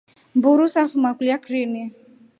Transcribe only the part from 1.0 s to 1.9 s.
kulya krini.